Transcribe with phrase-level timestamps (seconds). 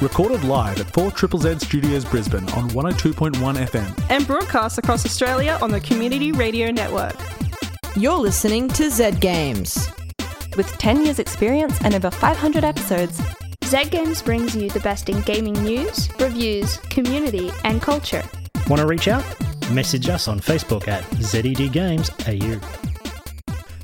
[0.00, 4.06] Recorded live at 4 Triple Z Studios Brisbane on 102.1 FM.
[4.10, 7.16] and broadcast across Australia on the Community Radio Network.
[7.96, 9.90] You're listening to Z Games.
[10.56, 13.20] With 10 years' experience and over 500 episodes,
[13.64, 18.22] Z Games brings you the best in gaming news, reviews, community, and culture.
[18.68, 19.24] Want to reach out?
[19.72, 22.60] Message us on Facebook at ZED Games AU.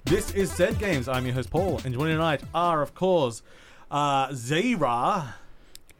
[0.04, 1.08] This is Z Games.
[1.08, 3.42] I'm your host Paul, and joining tonight are, of course,
[3.90, 5.34] uh, Zahra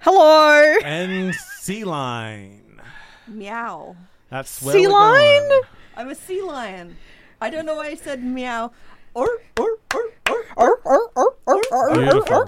[0.06, 0.74] Hello!
[0.84, 2.80] and Sea Line.
[3.26, 3.96] Meow.
[4.28, 5.48] That's where Sea we're Lion?
[5.48, 5.62] going.
[5.96, 6.96] I'm a sea lion.
[7.40, 8.72] I don't know why I said meow.
[9.14, 10.08] Or, or, or,
[10.56, 11.94] or.
[11.94, 12.44] Beautiful.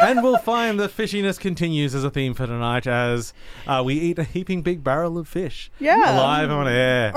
[0.00, 3.32] and we'll find the fishiness continues as a theme for tonight as
[3.66, 5.70] uh, we eat a heaping big barrel of fish.
[5.80, 5.96] Yeah.
[5.96, 7.12] Live on air.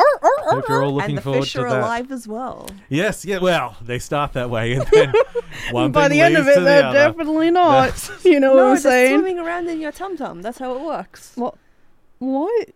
[0.45, 1.79] Hope you're all looking And the forward fish to are that.
[1.81, 2.69] alive as well.
[2.89, 5.13] Yes, yeah, well, they start that way and then
[5.71, 6.97] one By thing the end of leads it, to the they're other.
[6.97, 8.09] definitely not.
[8.23, 9.19] You know what no, I'm saying?
[9.19, 10.41] swimming around in your tum tum.
[10.41, 11.33] That's how it works.
[11.35, 11.55] What?
[12.19, 12.69] What?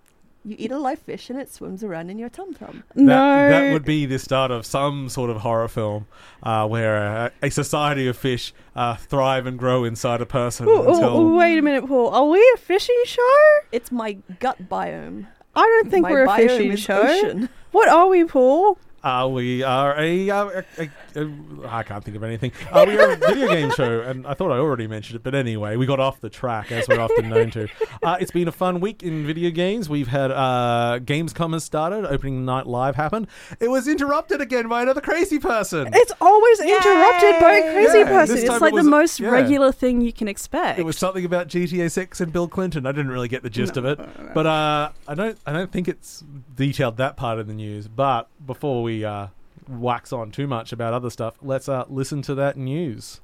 [0.46, 2.84] You eat a live fish and it swims around in your tum tum.
[2.96, 3.50] That, no.
[3.50, 6.08] that would be the start of some sort of horror film
[6.42, 10.72] uh, where a, a society of fish uh, thrive and grow inside a person Ooh,
[10.72, 12.10] ooh, until ooh, wait a minute, Paul.
[12.14, 13.38] Are we a fishing show?
[13.74, 15.28] It's my gut biome.
[15.58, 17.02] I don't think my we're a fishing show.
[17.02, 17.50] ocean.
[17.72, 18.78] What are we, Paul?
[19.04, 22.52] uh, we are a, uh, a, a, a I can't think of anything.
[22.72, 25.34] Uh, we are a video game show, and I thought I already mentioned it, but
[25.36, 27.68] anyway, we got off the track as we're often known to.
[28.04, 29.90] Uh, it's been a fun week in video games.
[29.90, 33.28] We've had uh, Gamescom has started, opening night live happened.
[33.60, 35.90] It was interrupted again by another crazy person.
[35.94, 38.36] It's always interrupted by a crazy Yeah, person.
[38.36, 39.30] this It's time like it the most yeah.
[39.30, 40.78] regular thing you can expect.
[40.80, 42.86] It was something about GTA 6 and Bill Clinton.
[42.86, 44.00] I didn't really get the gist of it,
[44.34, 45.38] but uh, I don't.
[45.46, 46.24] I don't think it's
[46.56, 47.88] detailed that part of the news.
[47.88, 49.28] But before we uh,
[49.70, 53.22] wax on too much about other stuff, let's uh, listen to that news.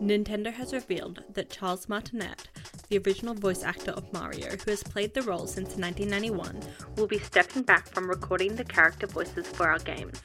[0.00, 2.48] Nintendo has revealed that Charles Martinet,
[2.88, 6.60] the original voice actor of Mario, who has played the role since 1991,
[6.96, 10.22] will be stepping back from recording the character voices for our games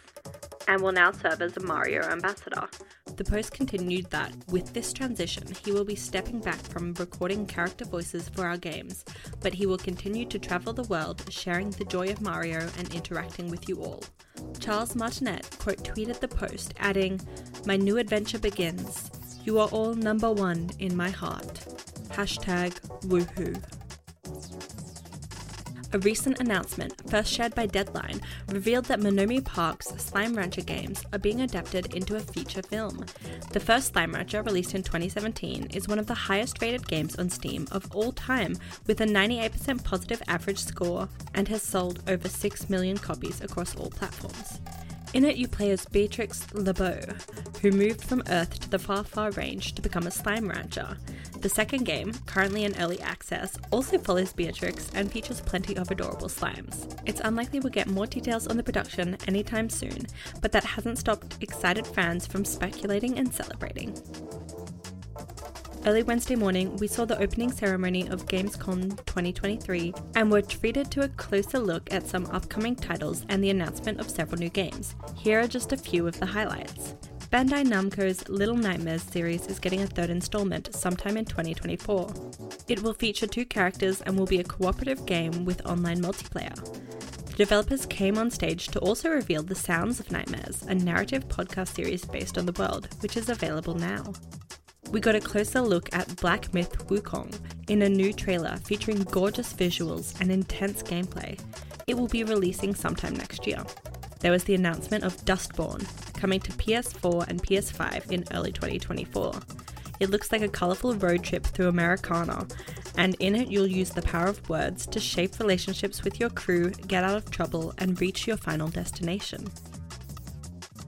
[0.68, 2.68] and will now serve as a Mario ambassador.
[3.16, 7.86] The post continued that, with this transition, he will be stepping back from recording character
[7.86, 9.04] voices for our games,
[9.42, 13.50] but he will continue to travel the world, sharing the joy of Mario and interacting
[13.50, 14.04] with you all.
[14.60, 17.20] Charles Martinet quote tweeted the post, adding,
[17.66, 19.12] My new adventure begins.
[19.44, 21.66] You are all number one in my heart.
[22.10, 23.81] Hashtag woohoo.
[25.94, 31.19] A recent announcement, first shared by Deadline, revealed that Monomi Park's Slime Rancher games are
[31.19, 33.06] being adapted into a feature film.
[33.52, 37.30] The first Slime Rancher, released in 2017, is one of the highest rated games on
[37.30, 38.56] Steam of all time,
[38.88, 43.90] with a 98% positive average score, and has sold over 6 million copies across all
[43.90, 44.62] platforms.
[45.13, 47.01] In it, you play as Beatrix LeBeau,
[47.62, 50.97] who moved from Earth to the far, far range to become a slime rancher.
[51.41, 56.28] The second game, currently in early access, also follows Beatrix and features plenty of adorable
[56.28, 56.96] slimes.
[57.07, 60.06] It's unlikely we'll get more details on the production anytime soon,
[60.40, 63.97] but that hasn't stopped excited fans from speculating and celebrating.
[65.84, 71.01] Early Wednesday morning, we saw the opening ceremony of Gamescom 2023 and were treated to
[71.01, 74.94] a closer look at some upcoming titles and the announcement of several new games.
[75.18, 76.94] Here are just a few of the highlights.
[77.31, 82.14] Bandai Namco's Little Nightmares series is getting a third installment sometime in 2024.
[82.68, 86.53] It will feature two characters and will be a cooperative game with online multiplayer.
[87.28, 91.69] The developers came on stage to also reveal The Sounds of Nightmares, a narrative podcast
[91.69, 94.12] series based on the world, which is available now.
[94.92, 97.34] We got a closer look at Black Myth Wukong
[97.69, 101.40] in a new trailer featuring gorgeous visuals and intense gameplay.
[101.88, 103.63] It will be releasing sometime next year.
[104.19, 105.88] There was the announcement of Dustborn
[106.22, 109.34] coming to PS4 and PS5 in early 2024.
[110.00, 112.48] It looks like a colourful road trip through Americana,
[112.96, 116.70] and in it you'll use the power of words to shape relationships with your crew,
[116.86, 119.48] get out of trouble, and reach your final destination.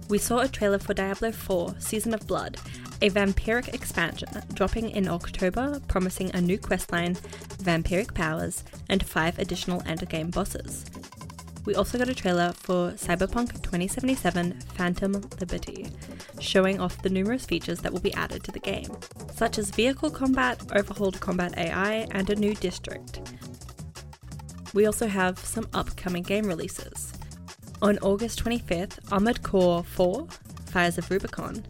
[0.07, 2.59] We saw a trailer for Diablo 4 Season of Blood,
[3.01, 7.17] a vampiric expansion dropping in October, promising a new questline,
[7.63, 10.85] vampiric powers, and five additional endgame bosses.
[11.65, 15.87] We also got a trailer for Cyberpunk 2077 Phantom Liberty,
[16.39, 18.89] showing off the numerous features that will be added to the game,
[19.33, 23.21] such as vehicle combat, overhauled combat AI, and a new district.
[24.73, 27.13] We also have some upcoming game releases.
[27.81, 30.27] On August 25th, Armored Core 4
[30.65, 31.63] Fires of Rubicon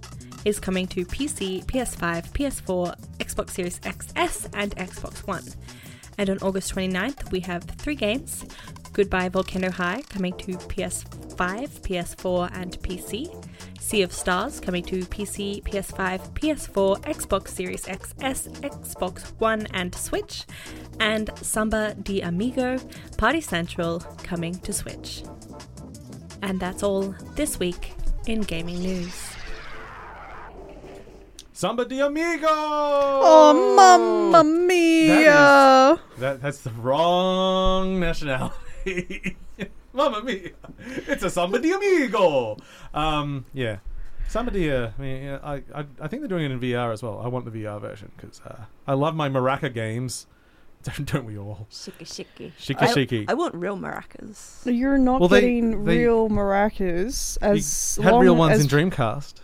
[0.44, 5.44] is coming to PC, PS5, PS4, Xbox Series XS, and Xbox One.
[6.18, 8.46] And on August 29th, we have three games
[8.94, 11.36] Goodbye Volcano High coming to PS5,
[11.81, 13.44] PS4, and PC,
[13.80, 20.45] Sea of Stars coming to PC, PS5, PS4, Xbox Series XS, Xbox One, and Switch,
[21.00, 22.78] and Samba de Amigo
[23.18, 25.24] Party Central coming to Switch.
[26.44, 27.94] And that's all this week
[28.28, 29.34] in gaming news.
[31.51, 32.48] Samba de Amigo.
[32.48, 36.00] Oh, mamma mia!
[36.19, 38.56] That that's the wrong nationality.
[39.94, 40.52] Mamma mia!
[41.08, 42.58] It's a Samba de Amigo.
[42.94, 43.78] Um, yeah,
[44.28, 44.72] Samba de.
[44.72, 47.22] Uh, I mean, I, I I think they're doing it in VR as well.
[47.24, 50.28] I want the VR version because uh, I love my Maraca games.
[50.84, 51.66] Don't, don't we all?
[51.72, 52.52] Shiki shiki.
[52.60, 53.26] Shiki I, shiki.
[53.30, 54.66] I want real maracas.
[54.66, 59.36] You're not Well, getting they- real maracas as had long real ones as in Dreamcast.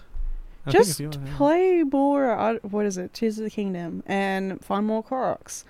[0.66, 1.38] I Just you- yeah.
[1.38, 2.38] play more.
[2.38, 3.14] Uh, what is it?
[3.14, 5.64] Tears of the Kingdom, and find more Koroks.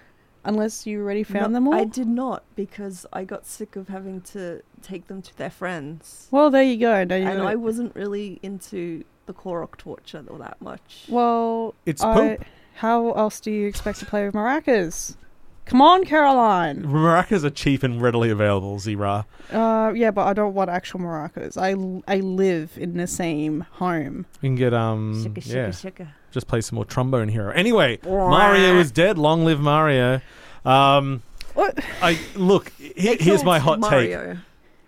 [0.46, 1.74] Unless you already found No, them all.
[1.74, 6.28] I did not because I got sick of having to take them to their friends.
[6.32, 7.04] Well, there you go.
[7.04, 11.06] Now you and I wasn't really into the Korok torture all that much.
[11.10, 12.46] Well, It's I, poop.
[12.76, 15.18] how else do you expect to play with maracas?
[15.66, 16.82] Come on, Caroline.
[16.84, 18.80] Maracas are cheap and readily available.
[18.80, 19.28] Zahra.
[19.52, 21.58] Uh, yeah, but I don't want actual maracas.
[21.58, 24.26] I, I live in the same home.
[24.42, 26.08] You can get um Shika shika yeah, shika.
[26.32, 27.52] Just play some more trombone hero.
[27.52, 29.18] Anyway, Mario is dead.
[29.18, 30.22] Long live Mario.
[30.66, 31.22] Um,
[31.54, 31.78] What?
[32.02, 32.70] I look.
[32.78, 34.12] he- here's my hot killed take.
[34.12, 34.38] Mario.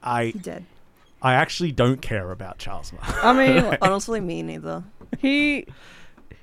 [0.04, 0.66] I He dead.
[1.22, 3.22] I actually don't care about Charles Mario.
[3.22, 4.84] I mean, Honestly, me neither.
[5.20, 5.66] he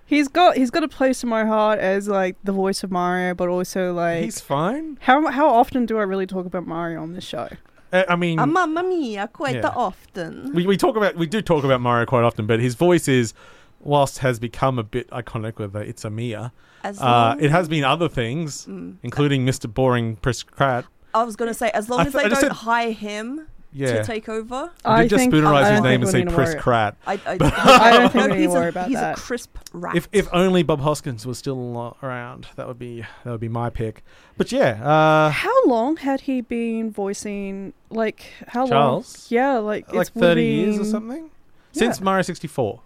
[0.07, 3.35] he's got he's got a place in my heart as like the voice of Mario,
[3.35, 4.97] but also like He's fine.
[5.01, 7.49] how how often do I really talk about Mario on this show?
[7.93, 9.69] Uh, I mean, Ah, mamma mia, quite Yeah.
[9.75, 10.53] often.
[10.55, 13.35] we we talk about we do talk about Mario quite often, but his voice is,
[13.81, 16.53] whilst has become a bit iconic with the "It's a Mia,"
[16.85, 18.97] As uh, it has been other things, Mm.
[19.03, 19.73] including Mr.
[19.73, 20.85] Boring Chris Pratt.
[21.15, 23.47] I was gonna say, as long I as th- they I don't said- hire him
[23.73, 26.35] Yeah, to take over, I did just think- spoonerize I his name think and say
[26.35, 26.97] Chris worry- Pratt.
[27.07, 29.19] I, I, I don't think no, we need to he's worry a, about he's that.
[29.19, 29.97] a crisp rat.
[29.97, 33.69] If if only Bob Hoskins was still around, that would be that would be my
[33.71, 34.03] pick.
[34.37, 37.73] But yeah, uh, How long had he been voicing?
[37.91, 39.27] Like how Charles?
[39.33, 39.41] long?
[39.41, 41.31] Yeah, like like it's thirty years or within- something
[41.73, 42.81] since Mario sixty four.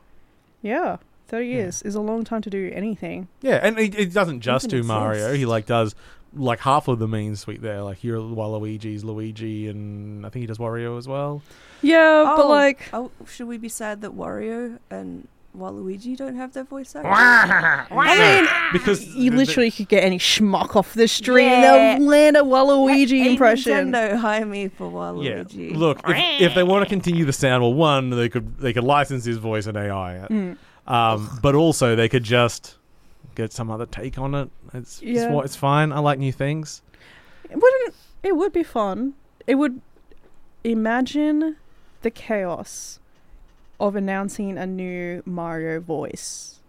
[0.63, 1.55] Yeah, thirty Yeah.
[1.55, 3.29] years is a long time to do anything.
[3.41, 5.25] Yeah, and he, he doesn't just do Even Mario.
[5.27, 5.37] exist.
[5.39, 5.95] He like does
[6.35, 7.83] like half of the main suite there.
[7.83, 11.43] Like here, Waluigi's Luigi, and I think he does Wario as well.
[11.83, 15.27] Yeah, but Oh, like oh, should we be sad that Wario and
[15.57, 17.13] Waluigi don't have their voice actors?
[17.15, 21.95] I mean, because you the- literally could get any schmuck off the street Yeah.
[21.95, 23.93] and they'll land a Waluigi Hey, impression.
[23.93, 24.87] Nintendo, hire me for
[25.23, 25.75] Yeah, Waluigi.
[25.77, 28.85] look, if, if they want to continue the sound, well, one they could they could
[28.85, 30.57] license his voice and AI, Mm.
[30.87, 32.77] um, but also they could just
[33.35, 34.51] get some other take on it.
[34.75, 35.31] It's it's, Yeah.
[35.31, 35.93] what it's fine.
[35.93, 36.81] I like new things.
[37.51, 37.95] It wouldn't.
[38.23, 39.15] It would be fun.
[39.47, 39.81] It would.
[40.65, 41.57] Imagine
[42.03, 43.01] the chaos
[43.83, 46.61] of announcing a new Mario voice.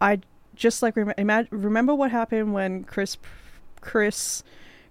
[0.00, 0.20] I
[0.54, 3.16] just like rem- imag- remember what happened when Chris,
[3.80, 4.42] Chris,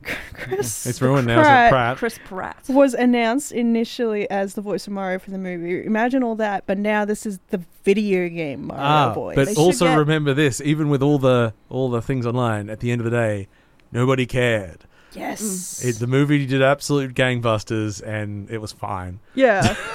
[0.33, 0.85] Chris.
[0.85, 1.41] It's ruined now.
[1.41, 1.97] Pratt So Pratt.
[1.97, 2.63] Chris Pratt.
[2.69, 5.85] was announced initially as the voice of Mario for the movie.
[5.85, 9.35] Imagine all that, but now this is the video game Mario Ah, voice.
[9.35, 12.79] but They also get- remember this: even with all the all the things online, at
[12.79, 13.47] the end of the day,
[13.91, 14.83] nobody cared.
[15.13, 19.19] yes, It, the movie did absolute gangbusters, and it was fine.
[19.35, 19.75] yeah.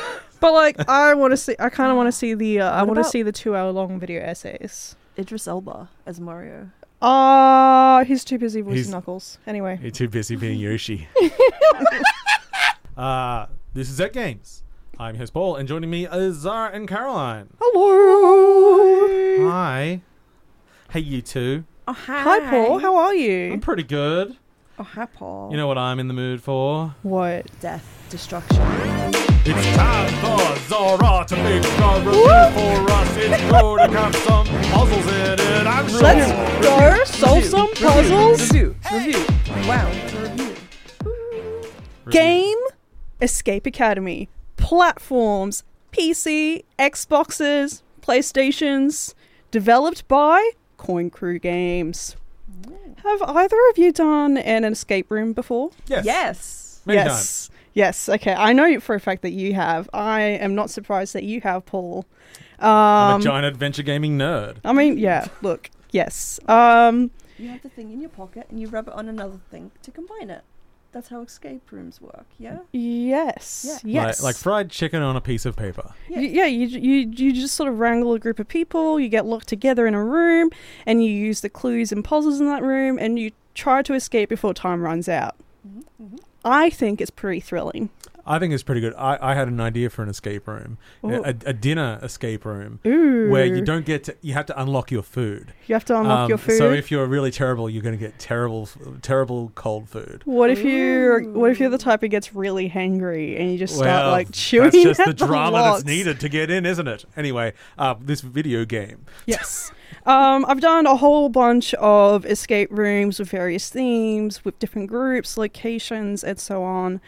[0.42, 1.56] but like, I want to see.
[1.58, 2.60] I kind of want to see the.
[2.60, 4.94] Uh, I want to about- see the two-hour-long video essays.
[5.18, 6.68] Idris Elba as Mario.
[7.00, 9.38] Ah, he's too busy voicing He's- Knuckles.
[9.46, 11.08] Anyway, You're too busy being Yoshi.
[12.96, 14.62] uh, this is Z Games.
[14.98, 17.48] I'm his Paul, and joining me is Zahra and Caroline.
[17.60, 19.50] hello.
[19.50, 20.00] Hi.
[20.90, 21.64] Hey, you two.
[21.88, 22.20] Oh, hi.
[22.22, 22.78] Hi, Paul.
[22.78, 23.46] How are you?
[23.46, 23.58] I'm you?
[23.60, 24.36] pretty good.
[24.78, 25.50] Oh, hi, Paul.
[25.50, 26.94] You know what I'm in the mood for?
[27.02, 27.46] What?
[27.60, 28.56] death, destruction.
[29.44, 33.16] It's time for Zahra to make a review for us.
[33.18, 36.00] It's going to have some puzzles in it, I'm sure.
[36.00, 38.50] Let's go solve some puzzles.
[38.50, 39.26] Review, review.
[39.68, 41.70] Wow, it's a review.
[42.10, 42.58] Game
[43.20, 44.30] Escape Academy.
[44.56, 49.12] Platforms PC, Xboxes, PlayStations.
[49.50, 52.16] Developed by Coin Crew Games.
[53.04, 55.70] Have either of you done an escape room before?
[55.86, 56.04] Yes.
[56.04, 56.80] Yes.
[56.86, 57.08] Many yes.
[57.08, 57.50] times.
[57.74, 58.08] Yes.
[58.08, 58.34] Okay.
[58.34, 59.88] I know for a fact that you have.
[59.92, 62.04] I am not surprised that you have, Paul.
[62.58, 64.58] I'm Um, a giant adventure gaming nerd.
[64.64, 65.26] I mean, yeah.
[65.42, 65.70] Look.
[65.90, 66.38] Yes.
[66.48, 67.10] Um.
[67.38, 69.90] You have the thing in your pocket and you rub it on another thing to
[69.90, 70.42] combine it.
[70.92, 72.58] That's how escape rooms work, yeah?
[72.72, 73.64] Yes.
[73.66, 73.78] Yeah.
[73.82, 74.20] Yes.
[74.22, 75.94] Like, like fried chicken on a piece of paper.
[76.10, 79.24] Y- yeah, you, you you just sort of wrangle a group of people, you get
[79.24, 80.50] locked together in a room,
[80.84, 84.28] and you use the clues and puzzles in that room, and you try to escape
[84.28, 85.34] before time runs out.
[85.66, 87.88] Mm-hmm, I think it's pretty thrilling.
[88.26, 88.94] I think it's pretty good.
[88.96, 92.78] I, I had an idea for an escape room, a, a, a dinner escape room,
[92.86, 93.28] Ooh.
[93.30, 94.16] where you don't get to.
[94.20, 95.52] You have to unlock your food.
[95.66, 96.58] You have to unlock Um, your food.
[96.58, 98.68] So if you're really terrible, you're going to get terrible,
[99.02, 100.22] terrible cold food.
[100.24, 103.74] what if you what if you're the type who gets really hangry and you just
[103.74, 105.78] start Well, like chewing That's just the at drama lots?
[105.82, 107.04] that's needed to get in, isn't it?
[107.16, 109.04] Anyway, uh, this video game.
[109.26, 109.72] Yes.
[110.06, 115.36] Um, I've done a whole bunch of escape rooms with various themes, with different groups,
[115.36, 117.00] locations, and so on.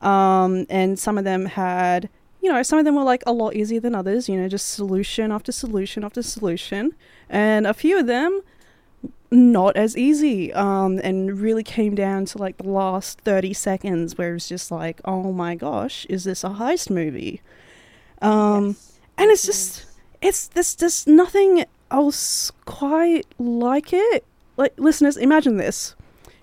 [0.00, 2.08] Um, and some of them had,
[2.42, 4.68] you know, some of them were like a lot easier than others, you know, just
[4.70, 6.94] solution after solution after solution.
[7.28, 8.42] And a few of them
[9.30, 14.34] not as easy um, and really came down to like the last 30 seconds where
[14.34, 17.42] it's just like, oh my gosh, is this a heist movie?
[18.22, 18.76] Um,
[19.16, 19.84] And it's just,
[20.22, 24.24] it's there's just nothing else quite like it.
[24.56, 25.94] Like, listeners, imagine this.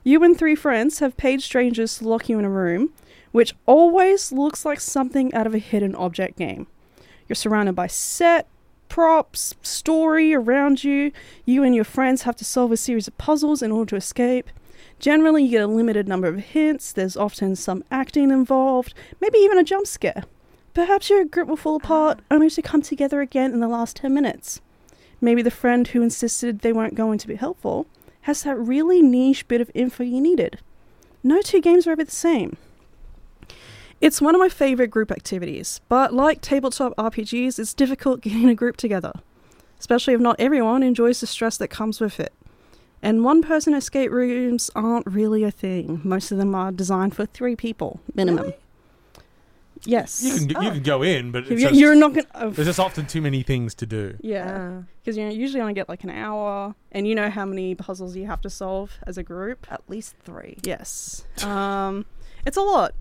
[0.03, 2.91] You and three friends have paid strangers to lock you in a room,
[3.35, 6.67] which always looks like something out of a hidden object game.
[7.27, 8.47] You're surrounded by set,
[8.87, 11.11] props, story around you.
[11.43, 14.49] You and your friends have to solve a series of puzzles in order to escape.
[14.99, 19.57] Generally, you get a limited number of hints, there's often some acting involved, maybe even
[19.57, 20.23] a jump scare.
[20.73, 22.35] Perhaps your group will fall apart ah.
[22.35, 24.61] only to come together again in the last 10 minutes.
[25.19, 27.85] Maybe the friend who insisted they weren't going to be helpful
[28.21, 30.59] has that really niche bit of info you needed.
[31.21, 32.55] No two games are ever the same.
[34.05, 38.53] It's one of my favorite group activities, but like tabletop RPGs, it's difficult getting a
[38.55, 39.13] group together,
[39.79, 42.31] especially if not everyone enjoys the stress that comes with it.
[43.01, 46.01] And one person escape rooms aren't really a thing.
[46.03, 48.53] Most of them are designed for three people minimum.
[49.83, 50.23] Yes.
[50.23, 52.27] You can you can go in, but it's You- just, You're not gonna.
[52.35, 54.17] oh, there's just often too many things to do.
[54.21, 57.73] yeah, because you know, usually only get like an hour, and you know how many
[57.75, 59.67] puzzles you have to solve as a group.
[59.71, 60.57] At least three.
[60.63, 62.05] Yes, um,
[62.47, 62.95] it's a lot,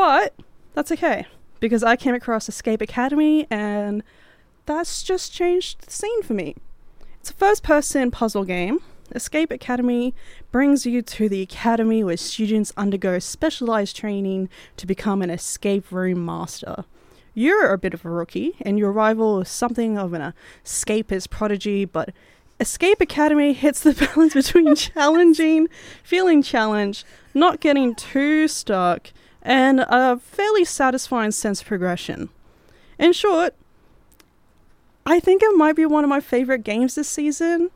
[0.00, 0.32] but
[0.72, 1.26] that's okay
[1.60, 4.02] because I came across Escape Academy, and
[4.64, 6.56] that's just changed the scene for me.
[7.20, 8.80] It's a first-person puzzle game.
[9.14, 10.14] Escape Academy
[10.52, 16.24] brings you to the academy where students undergo specialized training to become an escape room
[16.24, 16.86] master.
[17.34, 20.32] You're a bit of a rookie, and your rival is something of an
[20.64, 22.14] escapist prodigy, but
[22.58, 25.68] Escape Academy hits the balance between challenging,
[26.02, 27.04] feeling challenged,
[27.34, 32.28] not getting too stuck, and a fairly satisfying sense of progression.
[32.98, 33.54] In short,
[35.06, 37.70] I think it might be one of my favorite games this season.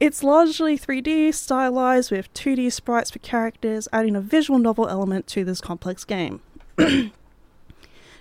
[0.00, 5.44] It's largely 3D, stylized with 2D sprites for characters, adding a visual novel element to
[5.44, 6.40] this complex game.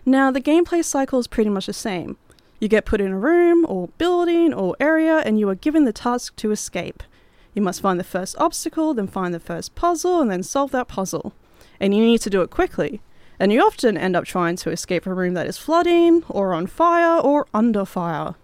[0.06, 2.18] now, the gameplay cycle is pretty much the same.
[2.60, 5.92] You get put in a room, or building, or area, and you are given the
[5.92, 7.04] task to escape.
[7.54, 10.88] You must find the first obstacle, then find the first puzzle, and then solve that
[10.88, 11.34] puzzle.
[11.80, 13.02] And you need to do it quickly.
[13.40, 16.68] And you often end up trying to escape a room that is flooding, or on
[16.68, 18.36] fire, or under fire.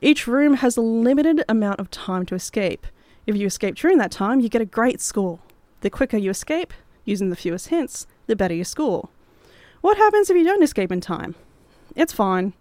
[0.00, 2.86] Each room has a limited amount of time to escape.
[3.26, 5.38] If you escape during that time, you get a great score.
[5.80, 9.08] The quicker you escape, using the fewest hints, the better your score.
[9.80, 11.34] What happens if you don't escape in time?
[11.94, 12.54] It's fine.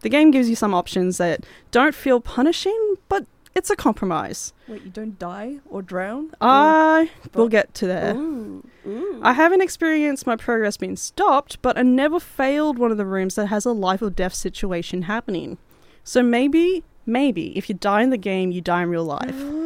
[0.00, 4.52] The game gives you some options that don't feel punishing, but it's a compromise.
[4.68, 6.30] Wait, you don't die or drown?
[6.40, 8.14] I will but- get to there.
[8.16, 9.20] Ooh, ooh.
[9.22, 13.34] I haven't experienced my progress being stopped, but I never failed one of the rooms
[13.34, 15.58] that has a life or death situation happening.
[16.04, 19.36] So maybe, maybe, if you die in the game, you die in real life.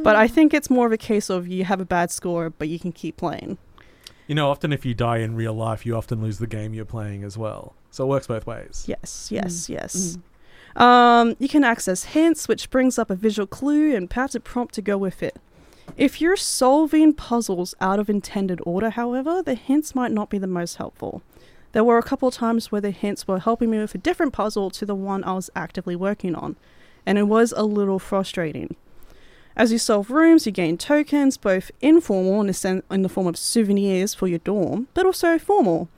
[0.00, 2.68] But I think it's more of a case of you have a bad score, but
[2.68, 3.58] you can keep playing.
[4.28, 6.84] You know, often if you die in real life, you often lose the game you're
[6.84, 7.74] playing as well.
[7.90, 8.84] So it works both ways.
[8.86, 9.96] Yes, yes, yes.
[10.16, 10.22] Mm.
[10.78, 14.74] Um, you can access hints, which brings up a visual clue and perhaps a prompt
[14.76, 15.36] to go with it.
[15.96, 20.46] If you're solving puzzles out of intended order, however, the hints might not be the
[20.46, 21.22] most helpful.
[21.72, 24.70] There were a couple times where the hints were helping me with a different puzzle
[24.70, 26.54] to the one I was actively working on,
[27.04, 28.76] and it was a little frustrating.
[29.56, 34.28] As you solve rooms, you gain tokens, both informal in the form of souvenirs for
[34.28, 35.88] your dorm, but also formal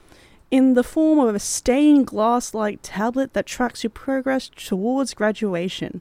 [0.51, 6.01] in the form of a stained glass like tablet that tracks your progress towards graduation.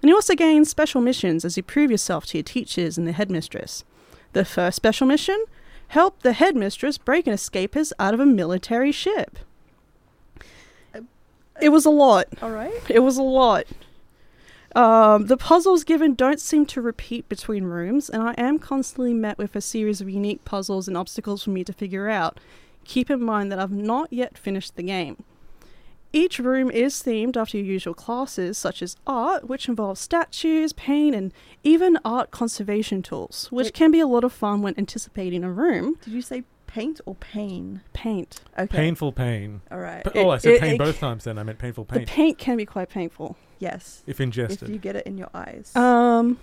[0.00, 3.12] And you also gain special missions as you prove yourself to your teachers and the
[3.12, 3.84] headmistress.
[4.32, 5.44] The first special mission
[5.88, 9.38] help the headmistress break an escapist out of a military ship.
[11.60, 12.28] It was a lot.
[12.40, 12.72] All right.
[12.88, 13.66] It was a lot.
[14.74, 19.36] Um, the puzzles given don't seem to repeat between rooms, and I am constantly met
[19.36, 22.40] with a series of unique puzzles and obstacles for me to figure out.
[22.84, 25.22] Keep in mind that I've not yet finished the game.
[26.14, 31.14] Each room is themed after your usual classes, such as art, which involves statues, paint,
[31.16, 31.32] and
[31.64, 33.74] even art conservation tools, which Wait.
[33.74, 35.96] can be a lot of fun when anticipating a room.
[36.04, 37.80] Did you say paint or pain?
[37.94, 38.42] Paint.
[38.58, 38.76] Okay.
[38.76, 39.62] Painful pain.
[39.70, 40.04] All right.
[40.04, 41.24] But, oh, I said it- pain it- both times.
[41.24, 43.36] Then I meant painful The pain paint can be quite painful.
[43.58, 44.02] Yes.
[44.06, 44.54] if ingested.
[44.54, 44.68] If ingested.
[44.74, 45.74] you get it in your eyes.
[45.76, 46.38] Um,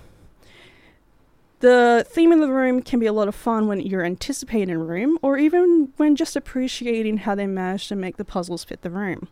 [1.60, 4.78] the theme of the room can be a lot of fun when you're anticipating a
[4.78, 8.90] room, or even when just appreciating how they managed to make the puzzles fit the
[8.90, 9.28] room.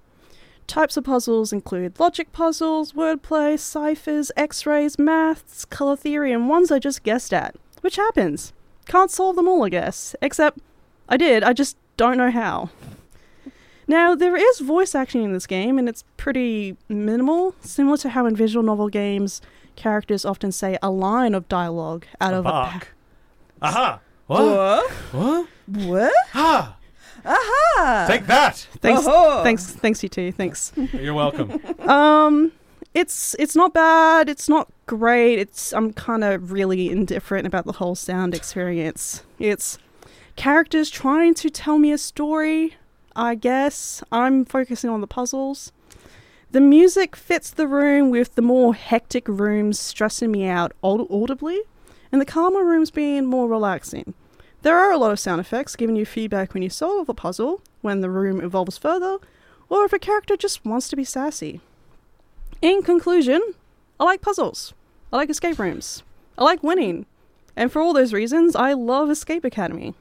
[0.68, 6.80] Types of puzzles include logic puzzles, wordplay, ciphers, x-rays, maths, color theory, and ones I
[6.80, 7.56] just guessed at.
[7.80, 8.52] Which happens.
[8.86, 10.14] Can't solve them all, I guess.
[10.22, 10.60] Except,
[11.08, 12.70] I did, I just don't know how.
[13.88, 18.26] Now, there is voice acting in this game, and it's pretty minimal, similar to how
[18.26, 19.42] in visual novel games,
[19.78, 22.72] characters often say a line of dialogue out A of a bark.
[22.72, 22.88] pack.
[23.62, 24.00] Aha!
[24.28, 24.44] What?
[24.46, 24.92] What?
[25.14, 25.48] What?
[25.86, 26.14] What?
[26.34, 26.76] Ah!
[27.26, 28.06] Aha!
[28.08, 28.56] Take that!
[28.82, 30.32] Thanks, thanks, thanks you too.
[30.34, 30.72] Thanks.
[30.94, 31.60] You're welcome.
[31.90, 32.52] um,
[32.94, 34.30] it's it's not bad.
[34.30, 35.40] It's not great.
[35.40, 39.24] It's I'm kind of really indifferent about the whole sound experience.
[39.40, 39.78] It's
[40.36, 42.76] characters trying to tell me a story.
[43.16, 45.72] I guess I'm focusing on the puzzles.
[46.51, 51.60] The music fits the room with the more hectic rooms stressing me out audibly,
[52.10, 54.13] and the calmer rooms being more relaxing.
[54.62, 57.62] There are a lot of sound effects giving you feedback when you solve a puzzle,
[57.82, 59.18] when the room evolves further,
[59.68, 61.60] or if a character just wants to be sassy.
[62.62, 63.42] In conclusion,
[64.00, 64.74] I like puzzles.
[65.12, 66.01] I like escape rooms.
[66.38, 67.06] I like winning.
[67.58, 69.96] And for all those reasons, I love Escape Academy.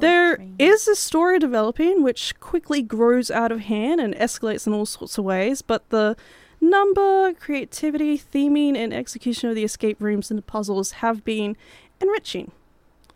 [0.00, 4.86] There is a story developing which quickly grows out of hand and escalates in all
[4.86, 6.16] sorts of ways, but the
[6.60, 11.56] number, creativity, theming, and execution of the escape rooms and the puzzles have been
[12.00, 12.52] enriching.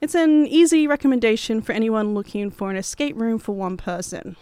[0.00, 4.36] It's an easy recommendation for anyone looking for an escape room for one person.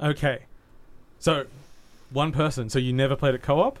[0.00, 0.40] Okay.
[1.18, 1.46] So,
[2.10, 2.68] one person.
[2.68, 3.78] So you never played it co-op?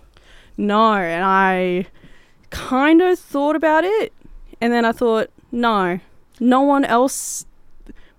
[0.56, 1.86] No, and I
[2.50, 4.12] kind of thought about it,
[4.60, 6.00] and then I thought, no,
[6.40, 7.46] no one else.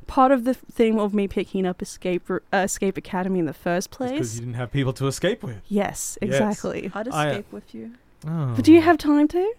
[0.07, 3.91] Part of the theme of me picking up Escape uh, Escape Academy in the first
[3.91, 4.11] place.
[4.11, 5.57] Because you didn't have people to escape with.
[5.67, 6.31] Yes, Yes.
[6.31, 6.89] exactly.
[6.93, 7.91] I'd I- escape with you.
[8.25, 8.53] Oh.
[8.55, 9.53] But do you have time to?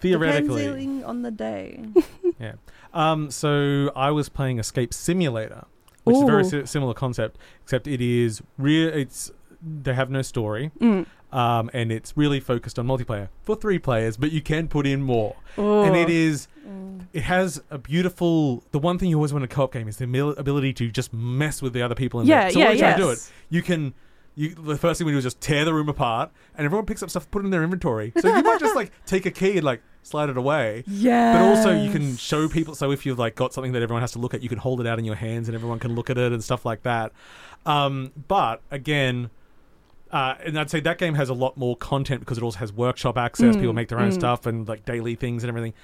[0.00, 0.62] theoretically?
[0.64, 1.84] Depending on the day.
[2.38, 2.52] Yeah.
[2.94, 5.64] Um, so I was playing Escape Simulator,
[6.04, 8.88] which is a very si- similar concept, except it is real.
[8.94, 11.06] It's they have no story, Mm.
[11.32, 15.02] Um, and it's really focused on multiplayer for three players, but you can put in
[15.02, 15.36] more.
[15.56, 15.82] Oh.
[15.82, 16.48] And it is,
[17.12, 18.64] it has a beautiful.
[18.70, 20.90] The one thing you always want in a co-op game is the mil- ability to
[20.90, 22.50] just mess with the other people in Yeah, there.
[22.50, 23.94] So yeah, what you try to do it, you can.
[24.34, 27.02] You, the first thing we do is just tear the room apart, and everyone picks
[27.02, 28.12] up stuff, put it in their inventory.
[28.18, 30.84] So you might just like take a key and like slide it away.
[30.86, 31.32] Yeah.
[31.32, 32.76] But also, you can show people.
[32.76, 34.80] So if you've like got something that everyone has to look at, you can hold
[34.80, 37.10] it out in your hands, and everyone can look at it and stuff like that.
[37.66, 39.30] Um, but again,
[40.10, 42.72] uh, and I'd say that game has a lot more content because it also has
[42.72, 43.56] workshop access.
[43.56, 44.14] Mm, people make their own mm.
[44.14, 45.74] stuff and like daily things and everything.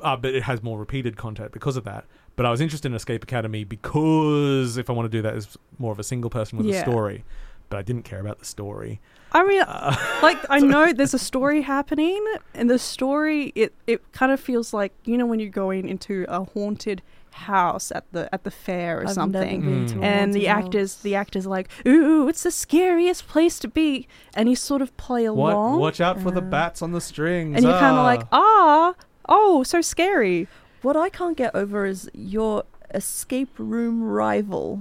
[0.00, 2.04] Uh, but it has more repeated content because of that.
[2.36, 5.56] But I was interested in Escape Academy because if I want to do that, it's
[5.78, 7.24] more of a single person with a story.
[7.68, 9.00] But I didn't care about the story.
[9.32, 14.12] I mean, Uh, like I know there's a story happening, and the story it it
[14.12, 18.32] kind of feels like you know when you're going into a haunted house at the
[18.34, 19.60] at the fair or I've something.
[19.60, 20.02] never been to Mm.
[20.04, 24.06] and the haunted actors the actors are like ooh it's the scariest place to be
[24.34, 25.52] and you sort of play what?
[25.54, 27.56] along Watch out for the Uh, bats on the strings.
[27.56, 28.04] and you're kind of Ah.
[28.04, 28.94] like ah
[29.28, 30.48] oh so scary
[30.82, 32.64] What I can't get over is your
[32.94, 34.80] escape room rival,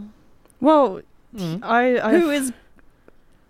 [0.62, 1.02] well
[1.36, 1.60] Mm.
[1.64, 2.52] I, I who is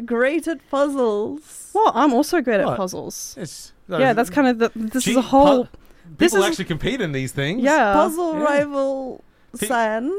[0.06, 1.72] great at puzzles.
[1.74, 2.74] well i'm also great What?
[2.74, 5.70] at puzzles It's, yeah that's kind of the this Gee, is a whole pu-
[6.18, 7.62] this people is- actually compete in these things.
[7.62, 8.44] yeah Puzzle yeah.
[8.44, 9.24] rival
[9.60, 10.12] He- San,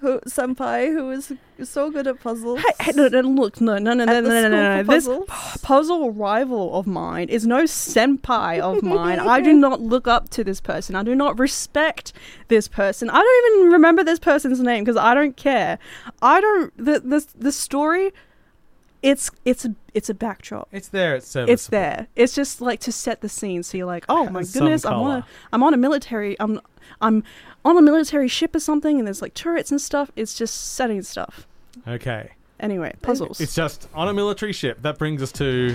[0.00, 1.32] who senpai, who is
[1.62, 2.60] so good at puzzles.
[2.60, 4.82] Hey, hey, no, no, look, no, no, no, no, At no, no, no, no.
[4.82, 5.28] This puzzles.
[5.62, 9.18] puzzle rival of mine is no senpai of mine.
[9.20, 10.94] I do not look up to this person.
[10.96, 12.12] I do not respect
[12.48, 13.08] this person.
[13.08, 15.78] I don't even remember this person's name because I don't care.
[16.20, 16.76] I don't.
[16.76, 18.12] The the the story.
[19.04, 20.66] It's it's a it's a backdrop.
[20.72, 21.16] It's there.
[21.16, 21.52] It's serviceable.
[21.52, 22.06] It's there.
[22.16, 23.62] It's just like to set the scene.
[23.62, 26.40] So you're like, oh my some goodness, I'm on a I'm on a military.
[26.40, 26.58] I'm
[27.02, 27.22] I'm
[27.66, 30.10] on a military ship or something, and there's like turrets and stuff.
[30.16, 31.46] It's just setting stuff.
[31.86, 32.30] Okay.
[32.58, 33.42] Anyway, puzzles.
[33.42, 34.80] It's just on a military ship.
[34.80, 35.74] That brings us to.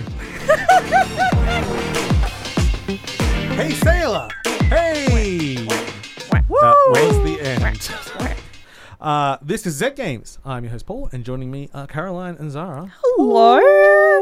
[3.54, 4.28] hey, sailor!
[4.64, 5.54] Hey!
[6.34, 8.29] That was the end.
[9.00, 10.38] Uh, this is Z Games.
[10.44, 12.92] I'm your host Paul, and joining me are Caroline and Zahra.
[13.02, 13.58] Hello.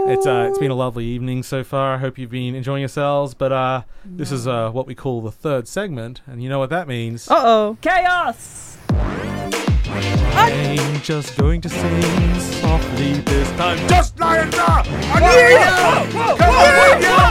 [0.08, 1.94] It's uh, it's been a lovely evening so far.
[1.94, 3.34] I hope you've been enjoying yourselves.
[3.34, 6.70] But uh, this is uh, what we call the third segment, and you know what
[6.70, 7.28] that means.
[7.28, 7.76] Uh oh.
[7.80, 8.78] Chaos.
[8.90, 9.50] I'm
[11.00, 13.78] just going to sing softly this time.
[13.88, 14.86] Just like that!
[14.86, 17.27] I Let's make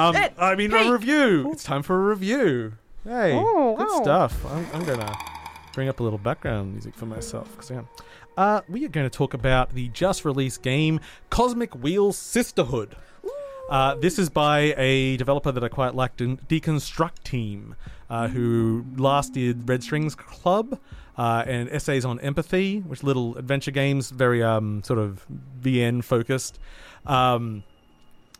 [0.00, 0.88] Um, I mean, hey.
[0.88, 1.50] a review.
[1.52, 2.72] It's time for a review.
[3.04, 4.02] Hey, Oh, good wow.
[4.02, 4.44] stuff.
[4.46, 5.12] I'm, I'm gonna
[5.74, 7.82] bring up a little background music for myself because yeah.
[8.36, 12.96] Uh, we are going to talk about the just released game Cosmic Wheels Sisterhood.
[13.68, 17.74] Uh, this is by a developer that I quite like, De- Deconstructeam,
[18.08, 20.78] uh, who last did Red Strings Club
[21.18, 25.26] uh, and essays on empathy, which little adventure games, very um, sort of
[25.60, 26.58] VN focused.
[27.06, 27.62] Um,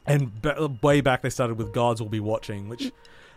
[0.07, 2.93] and b- way back they started with Gods Will Be Watching, which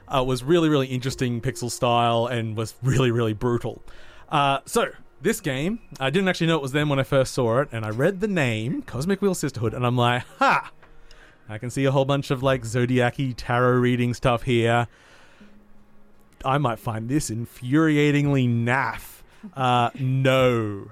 [0.08, 3.82] uh, was really, really interesting pixel style and was really, really brutal.
[4.30, 7.60] Uh, so this game, I didn't actually know it was them when I first saw
[7.62, 10.72] it, and I read the name Cosmic Wheel Sisterhood, and I'm like, ha!
[11.48, 14.88] I can see a whole bunch of like zodiac-y tarot reading stuff here.
[16.46, 19.22] I might find this infuriatingly naff.
[19.54, 20.92] Uh, no.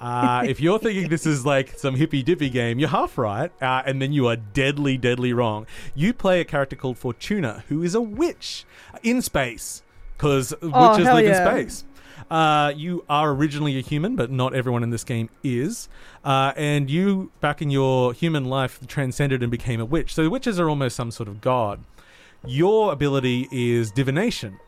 [0.00, 3.82] Uh, if you're thinking this is like some hippy dippy game, you're half right, uh,
[3.84, 5.66] and then you are deadly, deadly wrong.
[5.94, 8.64] You play a character called Fortuna, who is a witch
[9.02, 9.82] in space,
[10.16, 11.42] because Oh, witches live yeah.
[11.42, 11.84] in space.
[12.30, 15.88] Uh, you are originally a human, but not everyone in this game is.
[16.24, 20.14] Uh, and you, back in your human life, transcended and became a witch.
[20.14, 21.80] So witches are almost some sort of god.
[22.46, 24.58] Your ability is divination.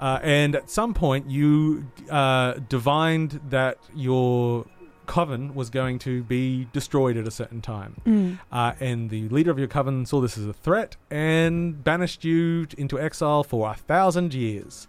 [0.00, 4.66] Uh, and at some point, you uh, divined that your
[5.06, 8.38] coven was going to be destroyed at a certain time.
[8.50, 12.66] Uh, and the leader of your coven saw this as a threat and banished you
[12.78, 14.88] into exile for a thousand years.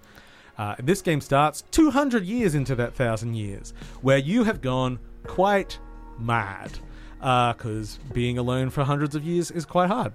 [0.58, 5.80] Uh, this game starts 200 years into that thousand years, where you have gone quite
[6.17, 6.80] mad.
[7.19, 10.13] Because being alone for hundreds of years is quite hard.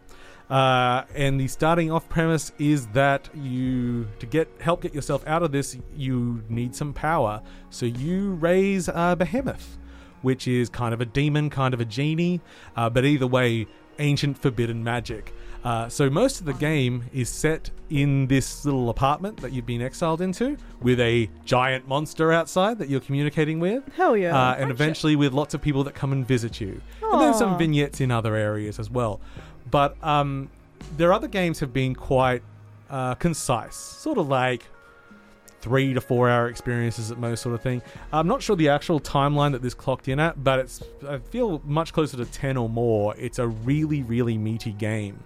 [0.50, 5.44] Uh, and the starting off premise is that you, to get help get yourself out
[5.44, 7.40] of this, you need some power.
[7.70, 9.78] So you raise a Behemoth,
[10.22, 12.40] which is kind of a demon, kind of a genie,
[12.76, 13.66] uh, but either way,
[13.98, 15.32] ancient forbidden magic.
[15.62, 19.82] Uh, so most of the game is set in this little apartment that you've been
[19.82, 23.82] exiled into, with a giant monster outside that you're communicating with.
[23.94, 24.34] Hell yeah.
[24.34, 26.80] Uh, and eventually with lots of people that come and visit you.
[27.02, 29.20] And then some vignettes in other areas as well.
[29.70, 30.48] But um,
[30.96, 32.42] their other games have been quite
[32.88, 34.66] uh, concise, sort of like
[35.60, 37.82] three to four hour experiences at most, sort of thing.
[38.12, 41.60] I'm not sure the actual timeline that this clocked in at, but it's I feel
[41.64, 43.14] much closer to 10 or more.
[43.18, 45.22] It's a really, really meaty game.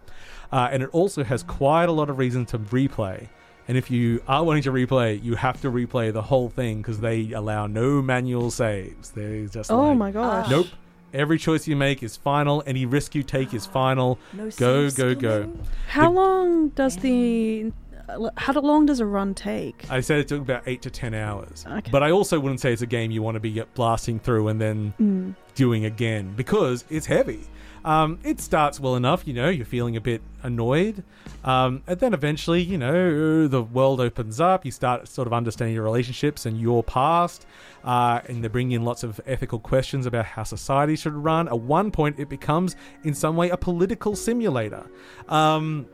[0.53, 3.29] Uh, and it also has quite a lot of reason to replay.
[3.67, 7.01] And if you are wanting to replay, you have to replay the whole thing because
[7.01, 9.11] they allow no manual saves.
[9.11, 10.51] They're just oh like, my gosh.
[10.51, 10.67] Nope.
[11.15, 12.63] Every choice you make is final.
[12.67, 14.19] Any risk you take is final.
[14.33, 15.51] No Go, go, go.
[15.89, 17.73] How The- long does the
[18.37, 19.85] how long does a run take?
[19.91, 21.65] I said it took about eight to ten hours.
[21.69, 21.91] Okay.
[21.91, 24.61] But I also wouldn't say it's a game you want to be blasting through and
[24.61, 25.35] then Mm.
[25.55, 27.41] doing again because it's heavy.
[27.85, 31.03] Um, it starts well enough, you know, you're feeling a bit annoyed.
[31.45, 34.65] Um, and then eventually, you know, the world opens up.
[34.65, 37.45] You start sort of understanding your relationships and your past.
[37.85, 41.47] Uh, and they bring in lots of ethical questions about how society should run.
[41.49, 44.87] At one point, it becomes, in some way, a political simulator.
[45.29, 45.87] Um,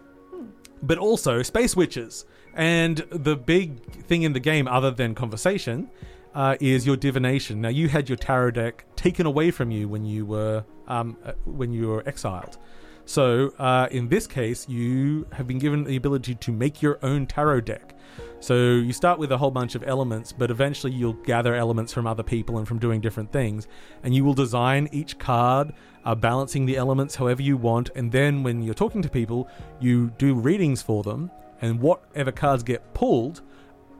[0.82, 2.24] but also space witches.
[2.54, 5.90] And the big thing in the game, other than conversation,
[6.34, 7.60] uh, is your divination.
[7.60, 11.32] Now, you had your tarot deck taken away from you when you were um, uh,
[11.44, 12.58] when you were exiled.
[13.04, 17.26] So, uh, in this case, you have been given the ability to make your own
[17.26, 17.96] tarot deck.
[18.42, 22.06] So you start with a whole bunch of elements, but eventually you'll gather elements from
[22.06, 23.68] other people and from doing different things,
[24.02, 25.74] and you will design each card,
[26.06, 27.90] uh, balancing the elements however you want.
[27.94, 29.46] And then when you're talking to people,
[29.78, 33.42] you do readings for them, and whatever cards get pulled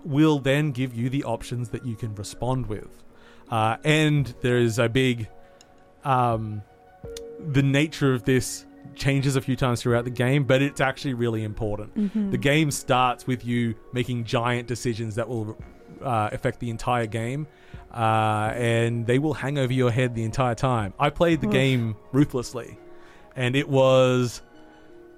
[0.07, 3.05] will then give you the options that you can respond with.
[3.51, 5.29] Uh, and there is a big,
[6.03, 6.63] um,
[7.53, 8.65] the nature of this
[9.01, 12.31] changes a few times throughout the game, but it's actually really important.
[12.31, 15.59] The game starts with you making giant decisions that will
[16.03, 17.49] uh, affect the entire game,
[17.93, 20.95] uh, and they will hang over your head the entire time.
[20.99, 21.53] I played the Oof.
[21.53, 22.79] game ruthlessly,
[23.35, 24.43] and it was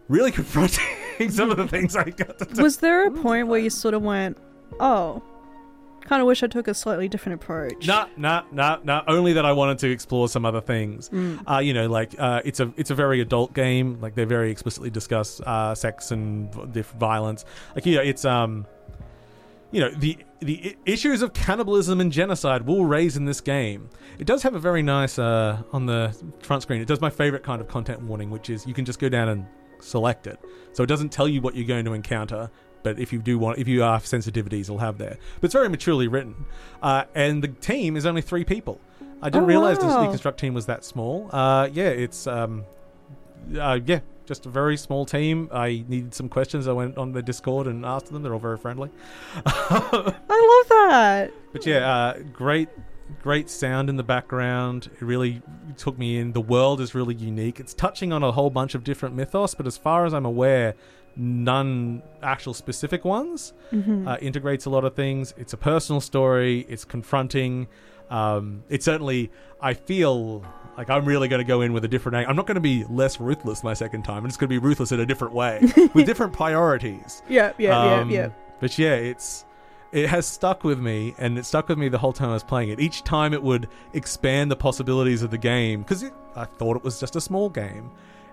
[0.09, 0.87] really confronting.
[1.29, 2.63] some of the things I got to do.
[2.63, 4.39] Was there a point where you sort of went,
[4.81, 5.23] "Oh,
[6.05, 7.87] kind of wish I took a slightly different approach"?
[7.87, 9.03] Nah, nah, nah, nah.
[9.07, 11.09] Only that I wanted to explore some other things.
[11.11, 11.43] Mm.
[11.51, 14.01] Uh, you know, like uh, it's a it's a very adult game.
[14.01, 17.45] Like they very explicitly discuss uh, sex and diff- violence.
[17.75, 18.67] Like you know, it's um,
[19.71, 23.89] you know the the issues of cannibalism and genocide will raise in this game.
[24.19, 26.81] It does have a very nice uh, on the front screen.
[26.81, 29.29] It does my favorite kind of content warning, which is you can just go down
[29.29, 29.47] and
[29.81, 30.39] select it.
[30.73, 32.51] So it doesn't tell you what you're going to encounter.
[32.83, 35.17] But if you do want, if you have sensitivities, it'll have there.
[35.41, 36.47] But it's very maturely written,
[36.83, 38.81] uh, and the team is only three people.
[39.21, 40.07] I didn't Oh, realize the wow.
[40.13, 41.31] Deconstructeam was that small.
[41.33, 42.65] Uh, yeah, it's um,
[43.57, 45.49] uh, yeah, just a very small team.
[45.53, 46.67] I needed some questions.
[46.67, 48.23] I went on the Discord and asked them.
[48.25, 48.91] They're all very friendly.
[49.47, 51.33] I love that.
[51.53, 52.69] But yeah, uh, great,
[53.23, 54.91] great sound in the background.
[54.95, 55.41] It really
[55.77, 56.33] took me in.
[56.33, 57.61] The world is really unique.
[57.61, 60.75] It's touching on a whole bunch of different mythos, but as far as I'm aware,
[61.17, 63.53] none actual specific ones.
[63.73, 64.07] Mhm.
[64.09, 65.35] Uh, integrates a lot of things.
[65.37, 66.67] It's a personal story.
[66.69, 67.69] It's confronting.
[68.11, 69.31] Um, it's certainly.
[69.61, 70.45] I feel
[70.77, 72.17] like I'm really going to go in with a different.
[72.17, 74.19] ang- I'm not going to be less ruthless my second time.
[74.25, 75.61] I'm just going to be ruthless in a different way
[75.95, 77.23] with different priorities.
[77.29, 78.29] Yeah, yeah, yeah, Um, yeah.
[78.61, 79.45] But yeah, it's
[79.93, 82.43] it has stuck with me, and it stuck with me the whole time I was
[82.43, 82.81] playing it.
[82.81, 86.99] Each time it would expand the possibilities of the game because I thought it was
[86.99, 87.91] just a small game,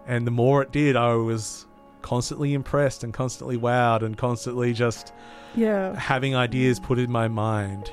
[0.07, 1.67] and the more it did, I was
[2.01, 5.13] constantly impressed and constantly wowed and constantly just
[5.55, 5.97] Yeah.
[5.99, 7.91] having ideas put in my mind.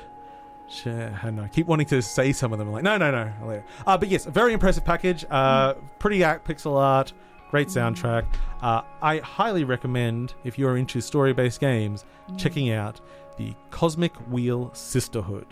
[0.69, 1.43] Shit, I know.
[1.43, 2.67] I keep wanting to say some of them.
[2.67, 3.47] I'm like, no, no, no.
[3.47, 3.63] Later.
[3.85, 5.25] Uh, but yes, a very impressive package.
[5.29, 7.13] Uh, pretty act pixel art,
[7.51, 8.25] great soundtrack.
[8.61, 12.03] Uh, I highly recommend if you're into story-based games,
[12.37, 12.99] checking out
[13.37, 15.47] the Cosmic Wheel Sisterhood.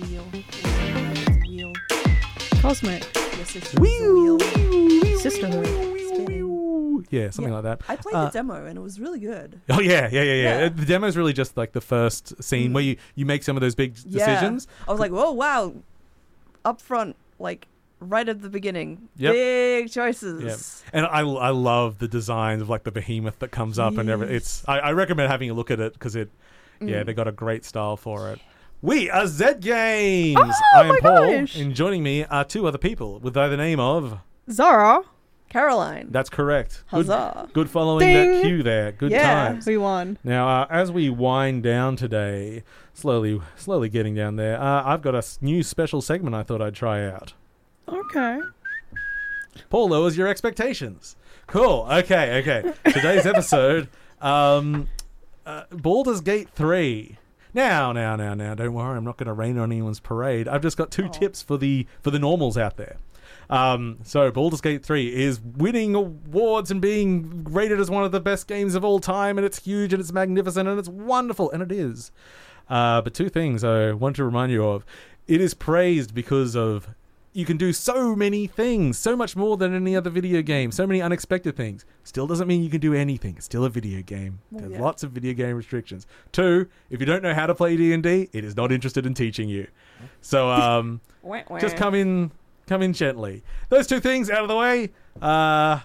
[0.00, 0.24] Wheel.
[1.46, 1.72] Wheel.
[2.60, 3.04] Cosmic.
[3.38, 4.38] Yes, wheel.
[5.18, 5.66] Sisterhood.
[7.10, 7.80] Yeah, something Yeah, like that.
[7.88, 9.60] I played Uh, the demo and it was really good.
[9.70, 10.60] Oh yeah, yeah, yeah, yeah.
[10.62, 10.68] Yeah.
[10.68, 13.60] The demo is really just like the first scene where you you make some of
[13.60, 14.26] those big Yeah.
[14.26, 14.66] decisions.
[14.86, 15.74] I was like, whoa, wow.
[16.64, 17.66] Up front, like
[18.00, 19.08] right at the beginning.
[19.16, 19.32] Yep.
[19.32, 20.82] Big choices.
[20.92, 24.34] And I, I love the designs of like the behemoth that comes up and everything.
[24.36, 26.30] It's I, I recommend having a look at it because it,
[26.80, 27.06] yeah, Mm.
[27.06, 28.40] they got a great style for it.
[28.80, 30.38] We are Z Games.
[30.38, 31.56] Oh I am my Paul, gosh.
[31.56, 34.18] and joining me are two other people with by the name of.
[34.50, 35.02] Zahra.
[35.48, 36.08] Caroline.
[36.10, 36.84] That's correct.
[36.90, 37.48] Good, Huzzah.
[37.54, 38.42] good following that Ding.
[38.42, 38.92] cue there.
[38.92, 39.48] Good Yeah.
[39.48, 39.66] times.
[39.66, 40.18] We won.
[40.22, 45.14] Now, uh, as we wind down today, slowly, slowly getting down there, uh, I've got
[45.14, 47.32] a s- new special segment I thought I'd try out.
[47.88, 48.40] Okay.
[49.70, 51.16] Paul lowers your expectations.
[51.46, 51.88] Cool.
[51.90, 52.40] Okay.
[52.40, 52.72] Okay.
[52.92, 53.88] Today's episode,
[54.20, 54.86] um,
[55.46, 57.16] uh, Baldur's Gate three.
[57.54, 58.54] Now, now, now, now.
[58.54, 58.96] Don't worry.
[58.96, 60.48] I'm not going to rain on anyone's parade.
[60.48, 62.96] I've just got two tips for the for the normals out there.
[63.50, 68.20] Um, so Baldur's Gate 3 is winning awards and being rated as one of the
[68.20, 71.62] best games of all time, and it's huge and it's magnificent and it's wonderful, and
[71.62, 72.10] it is.
[72.68, 74.84] Uh, but two things I want to remind you of.
[75.26, 76.88] It is praised because of
[77.32, 80.86] you can do so many things, so much more than any other video game, so
[80.86, 81.84] many unexpected things.
[82.04, 83.34] Still doesn't mean you can do anything.
[83.36, 84.40] It's still a video game.
[84.50, 84.80] There's yeah.
[84.80, 86.06] lots of video game restrictions.
[86.32, 89.48] Two, if you don't know how to play D&D, it is not interested in teaching
[89.48, 89.66] you.
[90.20, 91.00] So um
[91.60, 92.30] just come in
[92.66, 93.42] come in gently.
[93.68, 94.90] Those two things out of the way.
[95.20, 95.80] Uh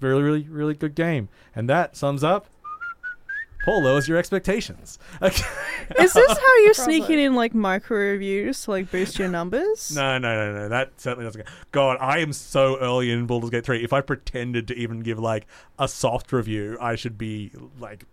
[0.00, 1.28] really really really good game.
[1.54, 2.46] And that sums up
[3.64, 4.98] Paul lowers your expectations.
[5.22, 5.44] Okay.
[5.98, 9.94] Is this how you're sneaking in like micro reviews to like boost your numbers?
[9.94, 10.68] No, no, no, no.
[10.68, 11.50] That certainly doesn't go.
[11.72, 13.82] God, I am so early in Baldur's Gate 3.
[13.82, 15.46] If I pretended to even give like
[15.78, 18.04] a soft review, I should be like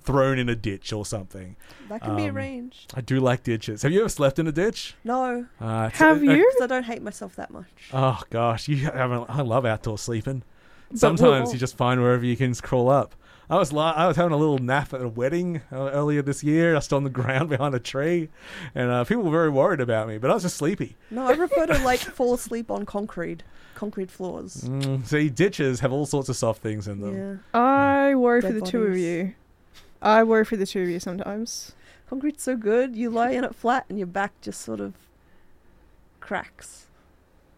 [0.00, 1.56] thrown in a ditch or something.
[1.88, 2.92] That can be Um, arranged.
[2.96, 3.82] I do like ditches.
[3.82, 4.94] Have you ever slept in a ditch?
[5.04, 6.36] No, Uh, Have you?
[6.36, 7.90] because I don't hate myself that much.
[7.92, 9.26] Oh gosh, you haven't.
[9.28, 10.42] I love outdoor sleeping.
[10.90, 13.14] But Sometimes we'll- you just find wherever you can crawl up.
[13.50, 16.44] I was li- I was having a little nap at a wedding uh, earlier this
[16.44, 18.28] year, just on the ground behind a tree,
[18.74, 20.18] and uh, people were very worried about me.
[20.18, 20.96] But I was just sleepy.
[21.10, 23.42] No, I prefer to like fall asleep on concrete,
[23.74, 24.64] concrete floors.
[24.64, 27.42] Mm, see, ditches have all sorts of soft things in them.
[27.54, 29.34] Yeah, I worry for Dead the two of you.
[30.02, 31.72] I worry for the two of you sometimes.
[32.08, 32.94] concrete's so good.
[32.96, 34.92] You lie in it flat, and your back just sort of
[36.20, 36.86] cracks.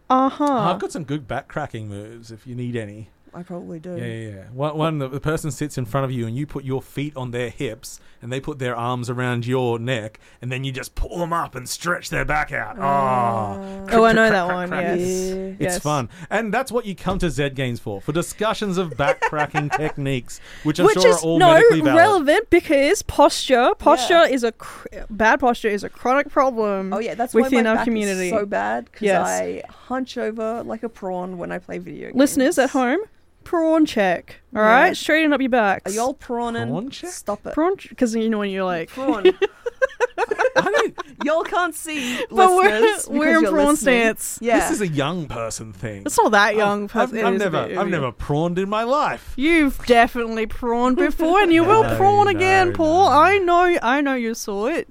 [0.09, 0.45] Uh huh.
[0.45, 3.09] I've got some good back cracking moves if you need any.
[3.33, 3.95] I probably do.
[3.95, 4.43] Yeah, yeah, yeah.
[4.51, 7.15] One, one the, the person sits in front of you and you put your feet
[7.15, 10.95] on their hips and they put their arms around your neck and then you just
[10.95, 12.77] pull them up and stretch their back out.
[12.77, 14.67] Oh, Oh, I know crack, that crack, one.
[14.69, 14.83] crack.
[14.83, 14.99] Yes.
[14.99, 15.79] It's Yes.
[15.79, 16.09] fun.
[16.29, 20.41] And that's what you come to Z Games for, for discussions of back cracking techniques,
[20.63, 21.97] which I'm Which sure is are all no medically valid.
[21.97, 26.91] relevant because posture, posture is a cr- bad posture is a chronic problem.
[26.93, 28.25] Oh yeah, that's why within my our back community.
[28.27, 29.25] is so bad because Yes.
[29.27, 32.17] I hunch over like a prawn when I play video games.
[32.17, 32.99] Listeners at home,
[33.43, 34.41] prawn check.
[34.55, 34.67] All Yeah.
[34.69, 35.91] right, straighten up your backs.
[35.91, 36.67] are y'all prawning?
[36.69, 37.09] Prawn check?
[37.11, 37.53] Stop it.
[37.53, 37.75] prawn?
[37.89, 39.25] Because you know when you're like, Prawn.
[40.55, 44.01] I don't, y'all can't see, but we're listeners, we're in you're prawn listening.
[44.01, 44.37] stance.
[44.41, 44.59] Yeah.
[44.59, 46.03] This is a young person thing.
[46.05, 46.83] It's not that young.
[46.83, 47.17] I've, person.
[47.17, 49.33] I've, It I've is a never, bit I've never prawned in my life.
[49.37, 53.09] You've definitely prawned before, and you will No, prawn no, again, Paul.
[53.09, 53.15] no.
[53.15, 54.89] I know, I know you saw it.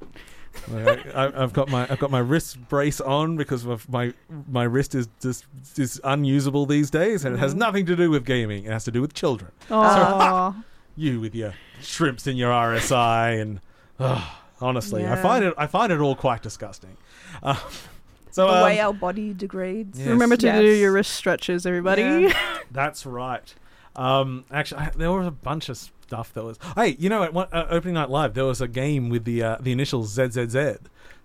[0.68, 4.12] Like, I, I've got my I've got my wrist brace on because of my
[4.48, 5.44] my wrist is just
[5.78, 7.42] is unusable these days, and it Mm-hmm.
[7.44, 8.64] has nothing to do with gaming.
[8.64, 9.52] It has to do with children.
[9.70, 10.54] Oh,
[10.96, 13.60] You with your shrimps in your RSI, and
[13.98, 14.22] ugh,
[14.60, 16.96] honestly, I find it I find it all quite disgusting.
[17.42, 17.56] Uh,
[18.32, 19.98] So the um, way our body degrades.
[19.98, 20.08] Yes.
[20.08, 22.02] Remember to do your wrist stretches, everybody.
[22.02, 22.58] Yeah.
[22.70, 23.54] That's right.
[24.00, 26.58] Um, actually, I, there was a bunch of stuff that was.
[26.74, 29.42] Hey, you know, at one, uh, opening night live, there was a game with the
[29.42, 30.78] uh, the initials ZZZ.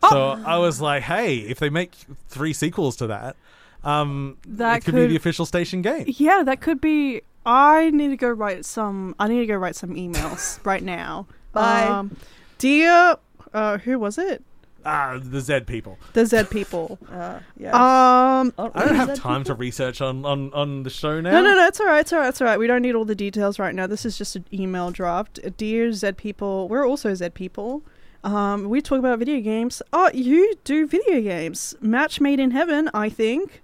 [0.09, 1.93] So I was like, hey, if they make
[2.27, 3.38] three sequels to that,
[3.83, 6.03] um, That it could, be the official station game.
[6.07, 7.21] Yeah, that could be.
[7.45, 9.15] I need to go write some.
[9.19, 11.27] I need to go write some emails right now.
[11.53, 11.83] Bye.
[11.83, 12.17] Um,
[12.57, 13.15] dear,
[13.53, 14.43] uh, who was it?
[14.86, 15.98] Ah, the Z people.
[16.13, 17.00] The Z people.
[17.12, 17.74] Uh, yes.
[17.74, 21.32] Um, Oh, I don't have that time to research on, on, on the show now.
[21.32, 21.65] no, no, no.
[21.65, 22.00] It's all right.
[22.02, 22.30] It's all right.
[22.30, 22.60] It's all right.
[22.60, 23.88] We don't need all the details right now.
[23.88, 25.39] This is just an email draft.
[25.58, 27.84] Dear Z people, we're also Z people.
[28.24, 29.82] Um, we talk about video games.
[29.93, 31.76] Oh, you do video games.
[31.82, 33.62] Match made in heaven, I think.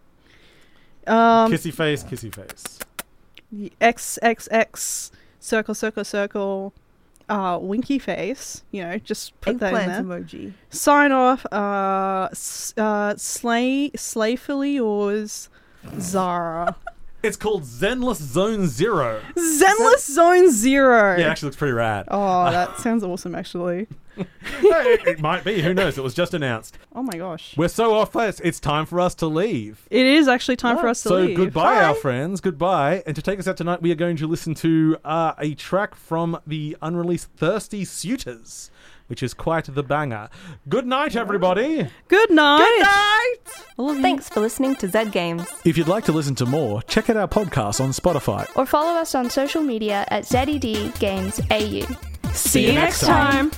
[1.08, 2.80] Um, Kissy face, kissy face.
[3.82, 6.74] X X X circle circle circle
[7.32, 10.54] uh winky face you know just put that in there emoji.
[10.70, 15.50] sign off uh s- uh slay slayfully yours
[16.00, 16.76] Zahra
[17.24, 19.22] It's called Zenless Zone Zero.
[19.36, 22.06] zenless zone zero Yeah, it actually looks pretty rad.
[22.10, 25.62] oh that sounds awesome actually it, it might be.
[25.62, 25.98] Who knows?
[25.98, 26.78] It was just announced.
[26.94, 28.42] oh my gosh We're so off place.
[28.44, 29.88] It's time for us to leave.
[29.90, 31.24] it is actually time for us to leave.
[31.24, 31.84] so leave goodbye, Hi.
[31.86, 32.42] our friends.
[32.42, 33.04] Goodbye.
[33.08, 35.96] And to take us out tonight, we are going to listen to uh, a track
[35.96, 38.70] from the unreleased Thirsty Suitors,
[39.12, 40.30] which is quite the banger.
[40.70, 41.86] Good night, everybody.
[42.08, 43.66] good night Good night.
[43.78, 44.02] I love you.
[44.02, 45.46] Thanks for listening to Zed Games.
[45.66, 48.50] If you'd like to listen to more, check out our podcast on Spotify.
[48.56, 51.86] Or follow us on social media at ZED Games AU.
[52.32, 53.52] see you next time.